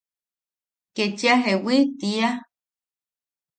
Kechia 0.95 1.33
jeewi 1.43 1.77
tiia. 1.99 2.29